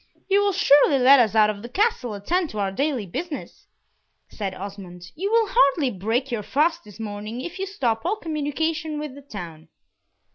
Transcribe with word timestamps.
"You 0.27 0.43
will 0.43 0.51
surely 0.51 0.97
let 0.97 1.19
us 1.19 1.35
of 1.35 1.61
the 1.61 1.69
Castle 1.69 2.15
attend 2.15 2.49
to 2.49 2.57
our 2.59 2.71
daily 2.71 3.05
business," 3.05 3.67
said 4.29 4.55
Osmond. 4.55 5.11
"You 5.13 5.31
will 5.31 5.49
hardly 5.51 5.91
break 5.91 6.31
your 6.31 6.41
fast 6.41 6.83
this 6.83 6.99
morning 6.99 7.39
if 7.41 7.59
you 7.59 7.67
stop 7.67 8.03
all 8.03 8.15
communication 8.15 8.97
with 8.97 9.13
the 9.13 9.21
town." 9.21 9.67